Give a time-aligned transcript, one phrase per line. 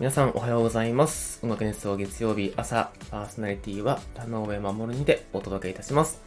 [0.00, 1.38] 皆さんおはようございます。
[1.44, 6.20] 音楽熱奏月曜日朝、パーソナリティは田上守にてお届けいたします。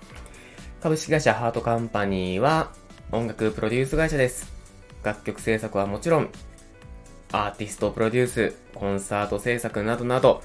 [0.82, 2.72] 株式会社ハートカンパニーは
[3.12, 4.50] 音楽プロデュース会社です。
[5.04, 6.30] 楽曲制作はもちろん、
[7.34, 10.42] アーティストプロデュース、コンサート制作などなど、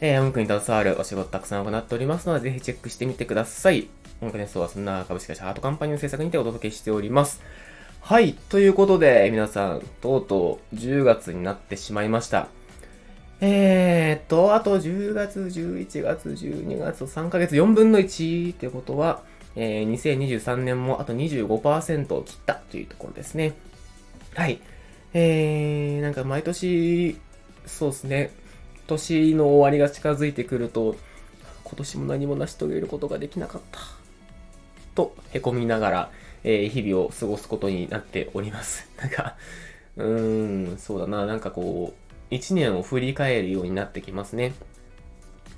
[0.00, 3.88] えー、音楽に携わるお仕事たくさん行っておりますので、ぜひチェックしてみてください。
[4.20, 7.40] 音楽熱奏はそんな株式会社ハートカンパニーの制作にてお届けしております。
[8.00, 8.34] はい。
[8.34, 12.48] ということで、皆さん、とうとう10月になってしまいました。
[13.40, 19.22] えーっと、あと10月、11月、12月、3ヶ月、4分の1ってことは、
[19.56, 23.54] えー、2023年もあと25%を切ったというところですね。
[24.34, 24.60] はい。
[25.12, 27.16] えー、なんか毎年、
[27.66, 28.32] そうですね、
[28.86, 30.96] 年の終わりが近づいてくると、
[31.64, 33.80] 今年も何も成し遂げることができなかった。
[34.94, 36.10] と、凹みながら、
[36.44, 38.88] えー、日々を過ごすことになっております。
[38.98, 39.36] なんか、
[39.96, 44.52] うーん、そうだな、なんかこう、一年を振り返るようになってきますね。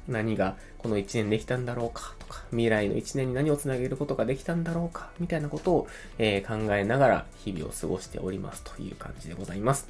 [0.08, 2.14] 何がこの一年できたんだろうか？
[2.18, 5.10] とか、未来の一年に何をつなげることができたんだろうか？
[5.18, 9.88] みたいなことを、えー、考えながら日々を過ごしておりますという感じでございます。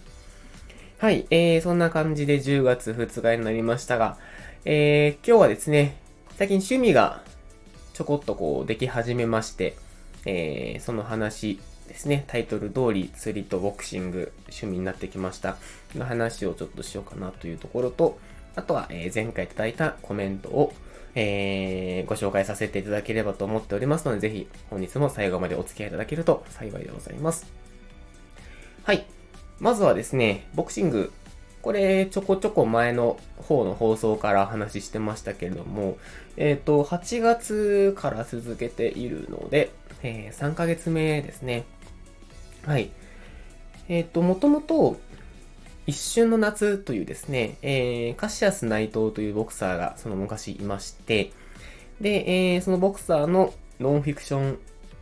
[0.99, 4.17] はい、えー、そんな感じで10月2日になりましたが、
[4.65, 5.99] えー、今日はですね、
[6.37, 7.23] 最近趣味が
[7.93, 9.77] ちょこっとこうでき始めまして、
[10.25, 15.57] えー、その話ですね、タイトル通り釣りとボクシング趣味になってきました
[15.95, 18.19] の話をちょっとしようかなというところと、
[18.55, 20.73] あとは、え、前回いただいたコメントを、
[21.15, 27.47] えー、ご紹介させていただければと思っておりますので、ぜひ本日も最後までお付き合いいただけると幸いでございます。
[28.85, 29.07] はい。
[29.59, 31.13] まずはですね、ボクシング。
[31.63, 35.99] これ、ちょこちょこ前の方の放送から話してましたけれども、
[36.37, 41.65] えっ、ー、と、8月から続けているので、えー、3ヶ月目ですね。
[42.67, 42.91] はい。
[43.89, 44.99] えっ、ー、と、もともと、
[45.87, 51.31] 一瞬の夏というですね、えー、カシアス内藤というボクサーがその昔いまして、
[52.01, 54.59] で、えー、そのボクサーのノンフィクション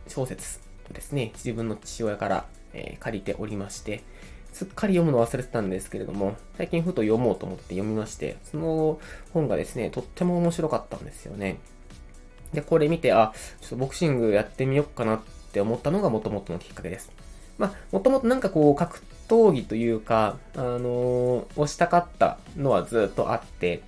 [0.07, 0.59] 小説
[0.91, 4.03] をですね、自分の父親から、えー、借りておりまして、
[4.53, 8.99] すっかり読むの忘れてたんですけれども、最近ふと読もうと思って読みまして、その
[9.33, 11.57] 本がですね、とっても面白かったんですよね。
[12.53, 15.19] で、これ見て、あ、ちょっとボクシングやってみようかなっ
[15.51, 17.24] て思ったのが元々のきっかけです。
[17.57, 23.83] まあ、もともとなんかこう、格闘技というか、あのー、押したかったのはずっとあって、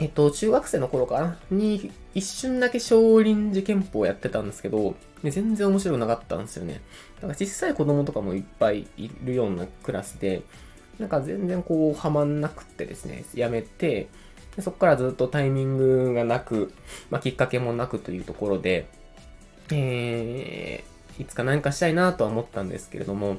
[0.00, 1.38] えっと、中学生の頃かな？
[1.50, 6.80] に、一瞬だけ少林寺拳法やってたんですけど、全然面白くなかったんですよね。
[7.16, 10.42] だから小さい子供とかもいっぱいいるようなクラスで、
[10.98, 14.08] なんか全然こう、はまんなくってですね、やめて、
[14.54, 16.72] でそこからずっとタイミングがなく、
[17.10, 18.86] まあ、きっかけもなくというところで、
[19.70, 23.38] えー、いつか何かしたいなとは思ったんですけれども、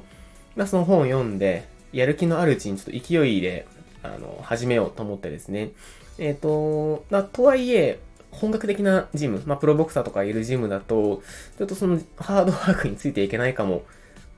[0.56, 3.66] まあ、その本を読んで、やる気のあるうちにちょっと勢いで、
[4.02, 5.70] あの、始めようと思ってですね。
[6.18, 7.98] えっ、ー、と、まあ、とはいえ、
[8.30, 11.22] 本格的なジム、まあ、プロボクサーとかいるジムだと、
[11.58, 13.82] ちょっとそのハードワークについていけないかも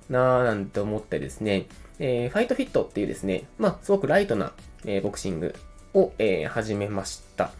[0.08, 1.66] なーなんて思ってですね、
[1.98, 4.52] えー、ファイトフィットっていうですね、まあ、すごくライトな、
[4.84, 5.54] えー、ボクシング
[5.94, 7.50] を、えー、始めました。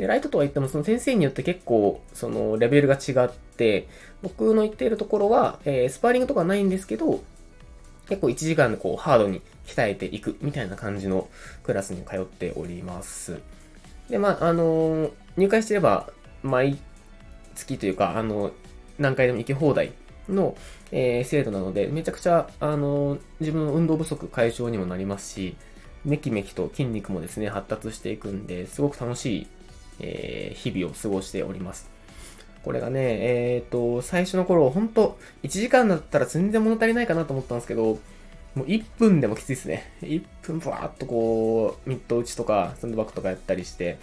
[0.00, 3.86] で、ライトとは言っても、その先生によって結構、そのレベルが違って、
[4.22, 7.22] 僕の言っているところは、えー、スパーリングとかないんですけど、
[8.08, 11.28] 結構1時間でこうハードに鍛えていくみたいな感じの
[11.62, 13.40] クラスに通っております。
[14.08, 16.10] で、まあ、あのー、入会してれば、
[16.42, 16.78] 毎
[17.54, 18.52] 月というか、あの、
[18.98, 19.92] 何回でも行き放題
[20.30, 20.56] の、
[20.92, 25.56] えー、制度なので、めちゃくちゃ、あの、自分の運動不足解消にもなりますし、
[26.04, 29.46] めきめきと筋肉もですね、発達していくんで、すごく楽しい、
[30.00, 31.88] えー、日々を過ごしております。
[32.64, 37.98] これがね、えっ、ー、と、最初の頃、ほんと、1時間だったら全然物足りないかなと思ったんですけど、
[38.54, 39.92] もう1分でもきついですね。
[40.02, 43.98] 1分バーっとこう、ミット打ちとか、サンドバッグとかやったりして、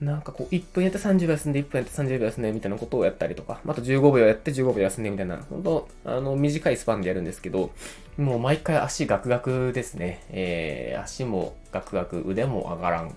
[0.00, 7.70] なんかこう、1分やって30秒休んで、1分やって30秒休んで、みたいなことをやったりとか、あと15秒やって15秒休んで、みたいな、本当あの、短いスパンでやるんですけど、
[8.18, 10.22] もう毎回足ガクガクですね。
[10.30, 13.14] えー、足もガクガク、腕も上がらん。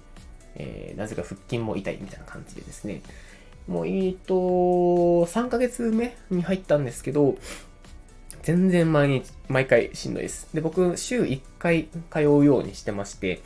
[0.58, 3.02] えー、なぜか腹筋も痛いみたいな感じでですね。
[3.68, 7.38] もう、えっと、3ヶ月目に入ったんですけど、
[8.44, 10.48] 全然毎日、毎回しんどいです。
[10.54, 13.42] で、僕、週1回通うようにしてまして、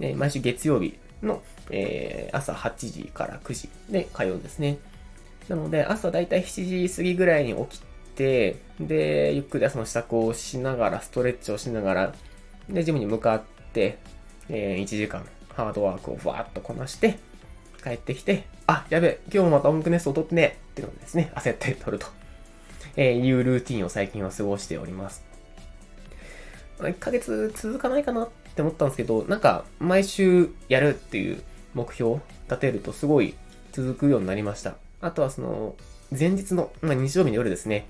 [0.00, 4.78] え毎週月曜日の、えー、朝8時から9時で通うんですね。
[5.48, 7.82] なので、朝だいたい7時過ぎぐらいに起き
[8.14, 12.14] て、で、ゆっくり朝の支度をしながら、ストレッチをしながら、
[12.68, 13.42] で、ジムに向かっ
[13.72, 13.98] て、
[14.48, 17.18] えー、1時間、ハードワークをバーっとこなして、
[17.82, 22.06] 帰ってきて、あ、やべ、今日もまた音楽ネストを取ってねっていうのですね、焦って取ると、
[22.96, 25.24] えー、いうルーティンを最近は過ごしております。
[26.78, 31.42] 1ヶ月続かないかなって思ったんですけど、なんか毎週やるっていう
[31.74, 33.34] 目標を立てるとすごい
[33.72, 34.76] 続くようになりました。
[35.00, 35.74] あとはその、
[36.16, 37.86] 前日の、まあ、日曜日の夜ですね、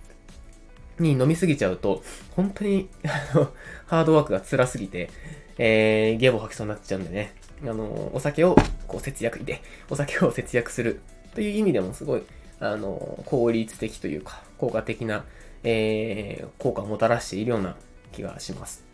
[0.99, 3.53] に飲みすぎちゃうと、本当に、あの、
[3.87, 5.11] ハードワークが辛すぎて、
[5.59, 8.57] えー、ゲボ吐きそうになっちゃうんでね、あの、お酒を
[8.87, 11.01] こう節約で、お酒を節約する
[11.35, 12.23] という意味でもすごい、
[12.61, 15.25] あの、効率的というか、効果的な、
[15.65, 17.77] えー、効果をもたらしているような
[18.13, 18.85] 気がします。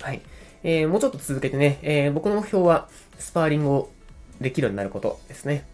[0.00, 0.20] はい。
[0.62, 2.88] えー、もうちょっと続けてね、えー、僕の目標は、
[3.18, 3.90] スパーリングを
[4.40, 5.64] できるようになることですね。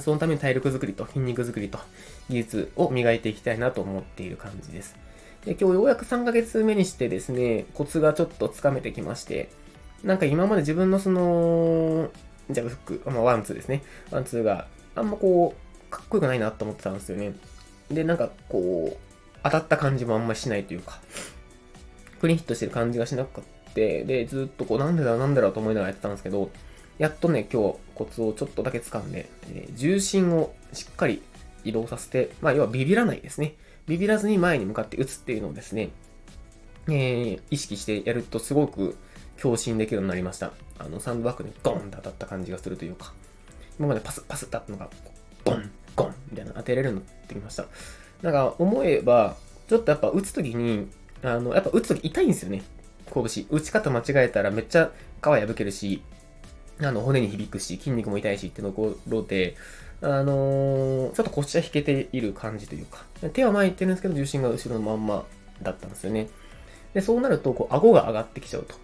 [0.00, 1.78] そのために体力づくりと筋肉づくりと
[2.28, 4.96] 技術を磨いていきたいなと思っている感じです。
[5.44, 9.48] で今日ようやく3ヶ月目にしてですね、コツがちょっとつかめてきまして、
[10.04, 12.10] なんか今まで自分のその、
[12.50, 13.82] ジャブフック、まあワンツーですね。
[14.10, 17.32] ワンツーがあんまこう、かっこよくないなと思ってたんですよね。
[17.90, 18.96] で、なんかこう、
[19.42, 21.00] 当たった感じもあんまりしないというか、
[22.20, 23.42] クリーンヒットしてる感じがしなく
[23.74, 26.50] て、で、ずっとこう、なんでだなんでだと思いながらやってたんですけど、
[26.98, 31.22] やっとね、今日コツをちょっとだけ掴んで、えー、重心をしっかり
[31.64, 33.54] 移動させて、まあ、要はビビらないですね。
[33.86, 35.90] ビビらずに前に向かって打つっていうのをですね、
[36.88, 38.96] えー、意識してやるとすごく
[39.38, 40.52] 強心できるようになりました。
[40.78, 43.12] あの、サンドバッグにゴンって当たった感じがするというか、
[43.78, 44.90] 今までパスパスってあったのが、
[45.44, 47.66] ゴン、ゴンみたいな当てれるようになってきました。
[48.22, 49.36] なんか思えば、
[49.68, 50.88] ちょっとやっぱ打つときに、
[51.22, 52.62] あの、やっぱ打つとき痛いんですよね。
[53.12, 53.46] 拳。
[53.50, 54.90] 打ち方間違えたらめっちゃ
[55.20, 56.02] 皮破けるし、
[56.80, 59.56] あの、骨に響くし、筋肉も痛いしってところで、
[60.00, 65.24] あのー、ちょっと腰は引けている感じというか、手は前行ってるんですけど、重心が後ろのまんま
[65.62, 66.28] だったんですよね。
[66.94, 68.74] で、そうなると、こう、顎が上がってきちゃうと。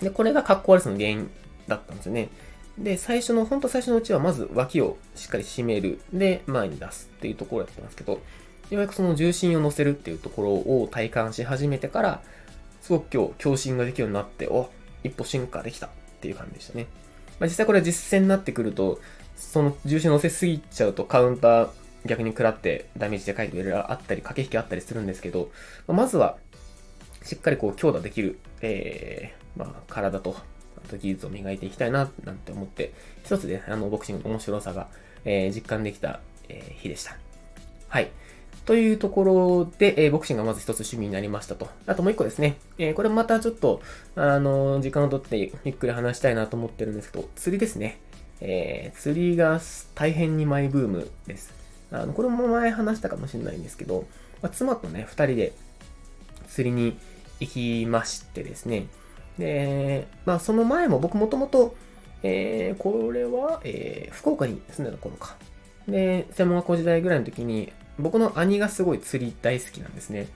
[0.00, 1.30] で、これが格好悪さの原因
[1.68, 2.28] だったんですよね。
[2.78, 6.00] で、最初の、ほんと最初のうちは、まず脇をしっかり締める。
[6.12, 8.20] で、前に出すっていうところやってますけど、よ
[8.72, 12.22] うやくその重心を乗せるっていうところを体感し始めてから、
[12.80, 14.70] すごく今日、強心ができるようになって、お、
[15.04, 16.86] 一歩進化できたっていう感じでしたね。
[17.38, 19.00] まあ、実際これは実践になってくると、
[19.36, 21.68] その重心乗せすぎちゃうとカウンター
[22.04, 25.50] 逆に食らってダメージでかいといろいろあったり、駆け引きあったりするんですけど、
[25.86, 26.36] まあ、まずは、
[27.22, 30.36] しっかりこう強打できる、えー、まあ、体と、
[30.84, 32.92] あと技術を磨いていきたいな、なんて思って、
[33.24, 34.88] 一つで、あの、ボクシングの面白さが、
[35.24, 37.16] えー、実感できた、えー、日でした。
[37.88, 38.10] はい。
[38.66, 41.68] というところで、えー、ボクシングがまず一つ趣味になりましたと。
[41.86, 42.56] あともう一個ですね。
[42.78, 43.82] えー、これまたちょっと、
[44.16, 47.98] あの、時間をとってゆっくり話したいなと思ってるんですけど、釣りですね。
[48.40, 49.60] え釣りが
[49.94, 51.52] 大変にマイブームです。
[51.92, 54.06] あの、これも前話したかもしれないんですけど、
[54.42, 55.52] まあ、妻とね、二人で
[56.48, 56.96] 釣りに
[57.40, 58.86] 行きましてですね。
[59.40, 61.74] で、まあその前も僕もともと、
[62.22, 65.36] えこれは、え福岡に住んでた頃か。
[65.88, 70.28] で、専門学校時代ぐらいの時に、僕の兄がすごい釣り大好きなんですね。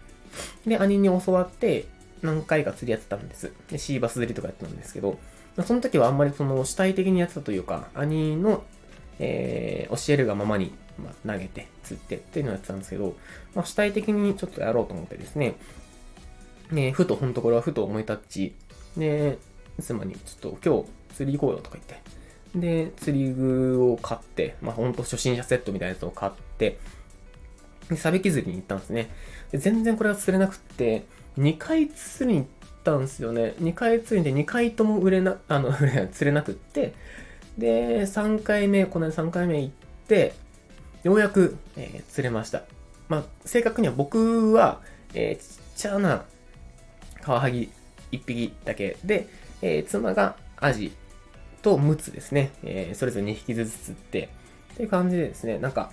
[0.67, 1.87] で、兄に教わって
[2.23, 3.53] 何回か釣りやってたんです。
[3.71, 5.19] で、シーバス釣りとかやってたんですけど、
[5.63, 8.65] その時はあんまりその主体的にやってたというか、兄の、
[9.19, 13.15] えー、教えるがままに、まあ、投げて、釣ってっていうのをやってたんですけど、
[13.55, 15.55] まあ、主体的にちょっとやろうと思ってですね、
[16.73, 18.55] ねふと、ほんとこれはふと思い立ち、
[18.97, 19.39] で、
[19.81, 22.15] 妻にちょっと今日釣り行こうよとか言って、
[22.55, 26.79] で、釣り具を買って、まあほんと初心者セットみたいなやつを買って、
[27.89, 29.11] で、サビキ釣りに行ったんですね。
[29.51, 31.05] で全然これが釣れなくって、
[31.39, 32.49] 2回釣りに行っ
[32.85, 33.55] たんですよね。
[33.61, 35.73] 2回釣りで2回とも売れな、 あの、
[36.13, 36.95] 釣れなくって、
[37.59, 39.75] で、3回目、この間3回目行っ
[40.09, 40.35] て、
[41.03, 42.63] ようやく、えー、釣れました。
[43.09, 44.81] まあ、正確には僕は、
[45.13, 46.25] えー、ちっちゃな
[47.21, 47.71] カワハギ
[48.15, 49.29] 1匹だけで、
[49.63, 50.93] えー、妻がアジ
[51.63, 54.29] とムツですね、えー、それぞれ2匹ずつ釣って、
[54.75, 55.91] っていう感じでですね、なんか、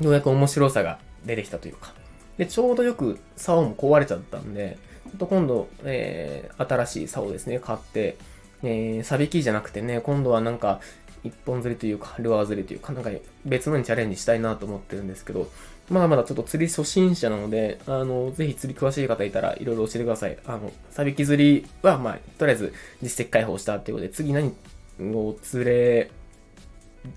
[0.00, 1.94] ようやく面白さが出てきたというか。
[2.38, 8.16] で、ちょうどよく竿も壊れちゃったんで、ちょっと今度、えー、新しい竿ですね、買って、
[8.62, 10.80] えー、サビキじゃなくてね、今度はなんか、
[11.24, 13.10] 一本釣りというか、ルアー釣りというか、なんか
[13.44, 15.50] 別のにチャレンジしたいなと思ってるんですけど、
[15.90, 20.36] まだまだちょっと釣り初心者なので、あの、ぜひ釣り詳しい方いたらいろいろ教えてください。
[20.46, 24.52] あの、サビキ釣りは、まあ、とりあえず実績解放したっていうことで、次何
[25.00, 26.10] を釣れ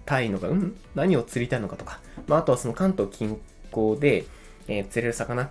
[0.06, 0.76] たいのか、うん？
[0.96, 3.40] 何を釣りたいのかとか、まあ、あとはその関東近
[3.72, 4.26] 郊で、
[4.68, 5.50] えー、釣れる魚、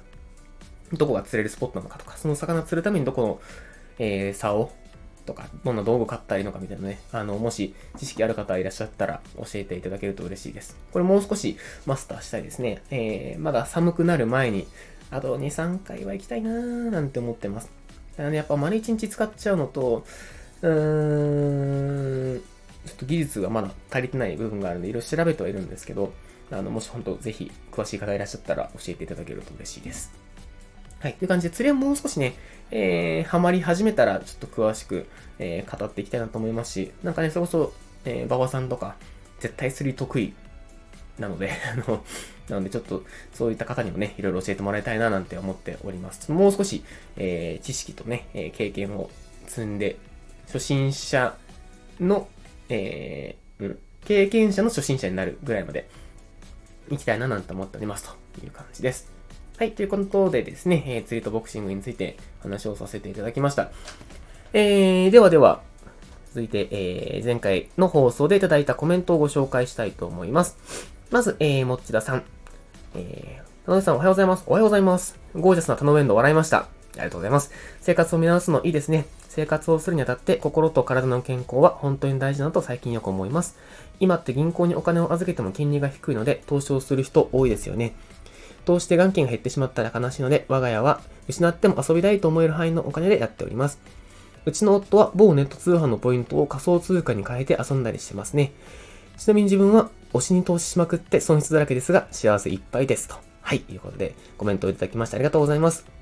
[0.92, 3.40] どこが釣れるスポットなのかとか、その魚釣るためにどこの、
[3.98, 4.72] えー、竿
[5.24, 10.76] とか、どんな道具買ったらいいのかみたいなね、あの、もし知識ある方いらっしゃったら教えていただけると嬉しいです。
[10.92, 12.82] これもう少しマスターしたいですね。
[12.90, 14.66] えー、まだ寒くなる前に、
[15.10, 17.70] あと2、3回は行きたいなーなんて思ってます。
[18.12, 20.04] だからね、やっぱ丸1日使っちゃうのと、
[20.62, 22.40] うーん、
[22.86, 26.12] ちょっと技術がまだ足りてない部分があるんで、いろいろ調べてはいるんですけど、
[26.50, 30.12] あの、もし本当ぜひ詳しい方いらっしゃったら教えていただけると嬉しいです。
[31.00, 31.14] はい。
[31.14, 32.34] という感じで、釣りはもう少しね、
[32.70, 35.06] えー、ハマり始めたら、ちょっと詳しく、
[35.38, 37.72] えー、語っていきたいなと思いますし、なんかね、それこそ、
[38.04, 38.96] えー、馬場さんとか、
[39.38, 40.34] 絶対釣り得意
[41.18, 42.04] なので、 あの、
[42.50, 43.02] なのでちょっと
[43.32, 46.30] そういった方にもね、いろいろ教えてもらいたいななんて思っております。
[46.30, 46.84] もう少し、
[47.16, 49.08] えー、知識とね、えー、経験を
[49.46, 49.96] 積んで、
[50.48, 51.34] 初心者
[51.98, 52.28] の、
[52.68, 55.88] えー、うん、経験者の初心者になるぐらいまで
[56.90, 59.19] 行きたいななんて思っておりますという感じです。
[59.60, 63.70] はい、ということでですね、えー、釣りとボクシングについて話をさせていただきました。
[64.54, 65.60] えー、ではでは、
[66.28, 70.56] 続いて、えー、前回の放送でいただいたコメントをご紹介したいと思います。
[71.10, 72.22] まず、えー、もっちださん。
[72.94, 74.44] えー、田上さんおはようございます。
[74.46, 75.18] おはようございます。
[75.34, 76.56] ゴージャスな田上エンド笑いました。
[76.60, 77.52] ありがとうございます。
[77.82, 79.04] 生活を見直すのいいですね。
[79.28, 83.58] 生活をするにあたって心と体の健康は本当に大事だと最近よく思います。
[84.00, 87.94] 今って銀行にお金を預けても金利が低いので投資をする人多いですよね。
[88.64, 93.78] 投資で元金が減ってしまったら悲しいので、我が家は失っても遊びたいと思える範囲のお金でやっております。
[94.46, 98.52] うちの夫は某ネット通販のポイントを仮想通貨に変えて遊んだりしてますね。
[99.16, 103.16] ちなみに自分は推しに投資しまくって損失だらけですが幸せいっぱいですと。
[103.42, 105.99] はい、ということでコメントをいただきましてありがとうございます。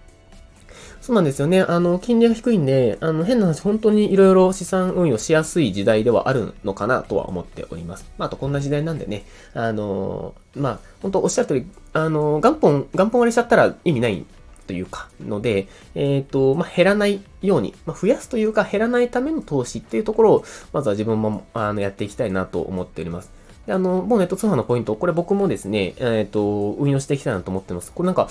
[1.08, 1.62] そうなんですよね。
[1.62, 8.04] あの、金利が低いんで、あの、変な話、本当にいろいろ資産運用しやすい時代ではあるのかなとは思っております。
[8.18, 9.24] まあ、あとこんな時代なんでね、
[9.54, 14.26] あの、まあ、本当おっしゃる通り、あの、元本、元本割れしちゃったら意味ない
[14.66, 23.30] というか、ので、えっ、ー、と、まあ、減らないように、まあ、増やすというか減らないための投資っていうところを、まずは自分も、あの、やっていきたいなと思っております。
[23.68, 27.92] で、あの、もうネット通販のポイント、これ僕もですね、えっ、ー、と、運用していきたいなと思ってます。
[27.92, 28.28] これなんか、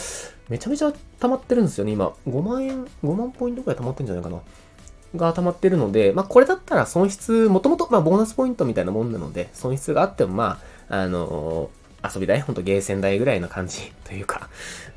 [0.50, 2.12] めちゃめちゃ溜まってるんですよね、今。
[2.27, 4.41] 5万円、5万ポイントくらい溜まってるんじゃないかな。
[5.15, 11.70] が溜まってるので、まあ、これだったら損失、もともと、まあ、ボーナスポイントみたいなもんなので、損失があっても、まあ、あの
[12.03, 14.50] 遊び代、ほんとゲーセン代ぐらいな感じ というか、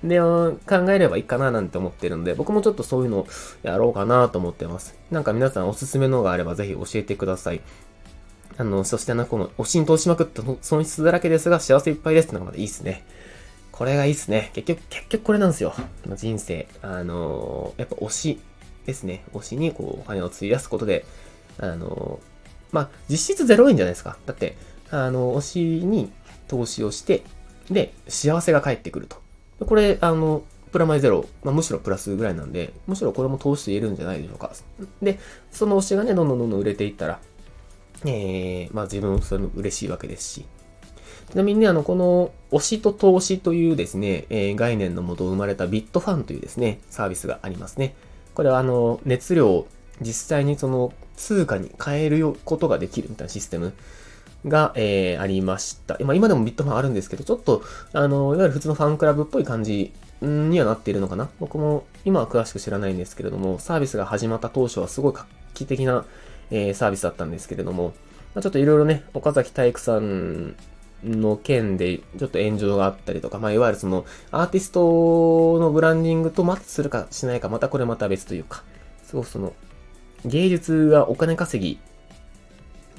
[0.02, 0.56] で、考
[0.88, 3.26] えればいいかななんて思ってるので、僕もちょっとそういうの
[3.62, 4.94] やろうかなと思ってます。
[5.10, 7.60] なんか皆さんおすすめのがあればぜひ教えてください。
[8.58, 13.04] あの、そしてあの、この、おしん通しまくった損失だらけですが幸せいっぱいですってのがまたいいっすね。
[13.72, 14.50] これがいいっすね。
[14.54, 15.74] 結局、結局これなんですよ。
[16.14, 16.68] 人生。
[16.82, 18.40] あのやっぱ推し
[18.84, 19.24] ですね。
[19.32, 21.04] 推しにこう、お金を費やすことで、
[21.58, 22.20] あの
[22.72, 24.16] まあ、実質0円じゃないですか。
[24.26, 24.56] だって、
[24.90, 26.12] あの、推しに
[26.48, 27.22] 投資をして、
[27.70, 29.16] で、幸せが返ってくると。
[29.64, 30.42] これ、あの、
[30.72, 34.52] プラマイゼロ、まあ、むしろプラスぐらいなんで、むしろこれも投資と言えるんじゃないでしょうか。
[35.02, 35.18] で、
[35.50, 37.18] その推しがね、どんどんどんどん売れていったら、
[38.04, 40.46] えー、まあ自分もそれも嬉しいわけですし。
[41.30, 47.94] ちなみにね、あの、この推しと投資というですね、えー、概念のもと生まれたビットファンというですね、サービスがありますね。
[48.34, 49.68] これはあの、熱量を
[50.00, 53.74] 実際にその通貨に変えることができるみたいなシステム
[54.46, 55.98] が、えー、ありました。
[56.00, 59.92] まあ、今でもビットファンあるんですけど、ちょっと、あの、いわゆる普通のファンクラブっぽい感じ
[60.22, 61.28] にはなっているのかな。
[61.38, 66.04] 僕も今は詳しく知らないんですけれども、サービスが始まった当初はすごい画期的な、
[66.50, 67.94] えー、サービスだったんですけれども、
[68.34, 70.54] まあ、ちょっといろいろね、岡崎体育さん
[71.04, 78.62] の件でちょっと炎上があったりとか、まあ、いわゆるそのアーティストのブランディングとマッチするかしないか、またこれまた別というか、
[79.04, 79.52] すごくその、
[80.24, 81.78] 芸術がお金稼ぎ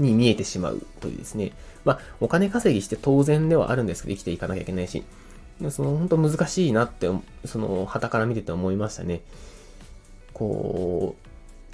[0.04, 1.52] に見えてしまうというですね。
[1.86, 5.04] まあ、お金稼ぎして当然ではあるんですけど、生きていかなきゃいけないし、
[5.70, 7.08] その、本当難しいなって、
[7.46, 9.22] その、旗から見てて思いましたね。
[10.34, 11.31] こう、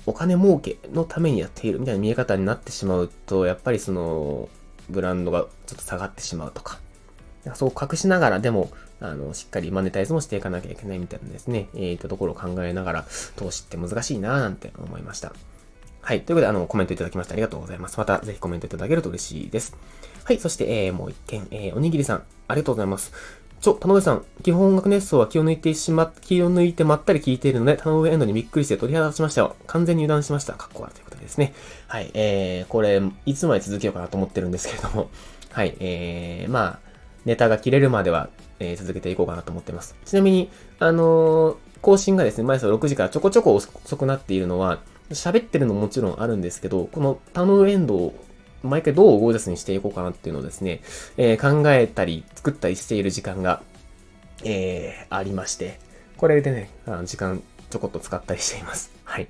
[0.08, 4.50] お金儲けのためにやっているみたいな見え方になってしまうと、やっぱりその、
[4.90, 6.80] ブランドがちょっと下がってしまうとか、
[7.56, 8.72] そう隠しながらでも、
[9.02, 15.34] あの、しっかりマネタイズもしていかなきゃいけないみたいなですね、えー、いったところを考えながら、投資って難しいなぁなんて思いました。
[16.02, 16.22] はい。
[16.22, 17.98] ということで、あの、コメントいただきましてありがとうございます。
[17.98, 19.76] また、ぜひコメントいただけると嬉しいです。
[20.24, 20.40] はい。
[20.40, 23.12] そして、えー、もう一件、えー、おにぎりさん、ありがとうございます。
[23.60, 29.56] ちょ、田上さん、基本音楽熱奏は気を抜いてしま、気を抜いてまったり聞いているので、田上エンドにびっくりして鳥肌立ちましたよ。
[29.66, 30.54] 完全に油断しました。
[30.54, 31.54] かっこ悪いということですね。
[31.88, 32.12] はい。
[32.14, 35.10] えー、これ、いつまで続けようかなと思ってるんですけれども、
[35.52, 35.76] はい。
[35.80, 36.80] えー、まあ、
[37.26, 39.96] ネタが切れるまでは、えー、続けていこうかなと思ってます。
[40.06, 40.50] ちなみに、
[40.80, 48.14] あのー、更新がですね、毎朝6時からちょこちょこ遅くなっているのは、喋ってるのももちろんあるんですけど、このタノウエンドを
[48.64, 50.82] 毎回どうゴージャスにしていこうかなっていうのをですね、
[51.18, 53.62] えー、考えたり作ったりしている時間が、
[54.44, 55.80] えー、ありまして、
[56.18, 58.92] これでね、あの時間ちょこっと使ったりしています。
[59.04, 59.28] はい。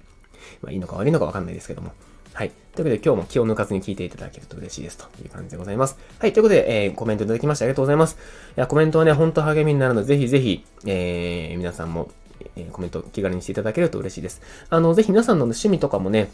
[0.62, 1.92] まあ、いいのか悪いのかわかんないですけども。
[2.34, 2.50] はい。
[2.50, 5.98] ということで今日も気を抜かずに聞いていただけると嬉しいですという感じでございます。
[6.20, 6.34] はい。
[6.34, 8.18] ということで、えー、コメントいただきましてありがとうございます。
[8.56, 12.12] いや、コメントはね、ほんと励みになるので、ぜひぜひ、えー、皆さんも
[12.56, 14.42] えー、コメント気軽にしていただけると嬉しいです。
[14.70, 16.30] あの、ぜひ皆さんの趣味とかもね、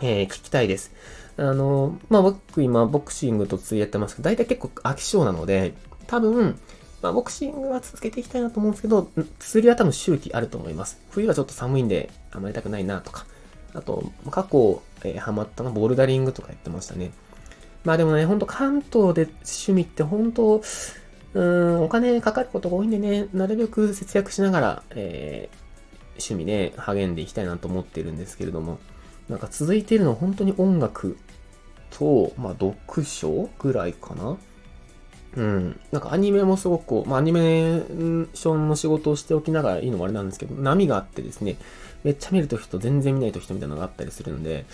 [0.00, 0.92] えー、聞きたいです。
[1.36, 5.74] あの、まあ、僕今ボクシングと釣りやってますけど、大体結構飽き性なので、
[6.06, 6.58] 多分、
[7.02, 9.08] まあ、ボクシングは続けていきたいなと思うんですけど、
[9.38, 11.00] 釣りは多分周期あると思います。
[11.10, 13.26] 冬はちょっと寒いんで、あまりたくないなとか。
[13.74, 17.10] あと、過去、えー、ハマったのボルダリングとかやってましたね。
[17.84, 20.62] まあでもね、ほんと関東で趣味って本当、
[21.34, 25.56] うん、お金かかることが多いんでね、なるべく節約しながら、えー、
[26.10, 28.78] 趣味ね、励んでいきたいなと思ってるんですけれども、
[29.32, 31.16] なんか続いているのは本当に音楽
[31.90, 34.36] と、まあ読書ぐらいかな。
[35.36, 35.80] うん。
[35.90, 41.56] なんかアニメもすごくこう、まあアニメーションの仕事をしておきながらいいのもあれなんですけど、波があってですね、
[42.04, 44.66] めっちゃ見ると人、全然見ないと人みたいなのがあったりするので、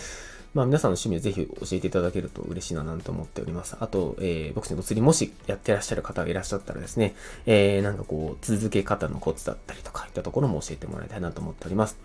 [0.54, 3.76] まあ皆さんの趣味をぜひ教えていただけると嬉しいななんて思っております。
[3.78, 7.14] あと、えー、ボクシング釣りもしやってらっしゃる方がいらっしゃったらですね、
[7.46, 11.96] えー、なんかこう、続け方のコツだったりとか、いったところも教えてもらいたいなと思っております。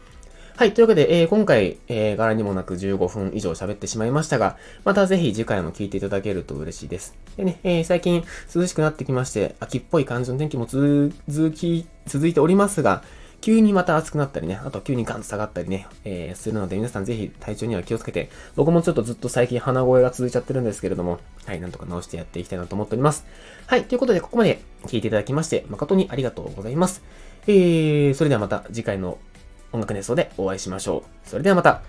[0.55, 0.73] はい。
[0.75, 4.55] というわけで、えー、今回、えー、柄にもなく15分以上喋ってしまいましたが、
[4.85, 7.15] またぜひ次回も聞いていただけると嬉しいです。
[7.37, 11.11] でね、えー、最近涼しくなってきまして、秋っぽい感じの天気も続
[11.55, 13.03] き、続いておりますが、
[13.41, 23.25] 急にまた暑くなったりね、あと急にガンと下がったりね、えー、するので皆さんぜひ体調には気をつけて、僕もちょっとずっと最近鼻声が続いちゃってるんですけれども、はい、なんとか直してやっていきたいなと思っております。
[23.65, 27.01] はい、ということでここまで聞いていただきまして、誠にありがとうございます。
[27.47, 29.17] えー、それではまた次回の
[29.73, 31.29] 音楽熱奏でお会いしましょう。
[31.29, 31.81] それではまた、